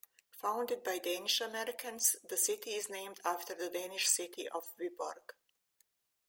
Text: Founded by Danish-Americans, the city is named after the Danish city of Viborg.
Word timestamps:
Founded 0.39 0.83
by 0.83 0.97
Danish-Americans, 0.97 2.15
the 2.27 2.35
city 2.35 2.71
is 2.73 2.89
named 2.89 3.19
after 3.23 3.53
the 3.53 3.69
Danish 3.69 4.07
city 4.07 4.49
of 4.49 4.73
Viborg. 4.75 5.33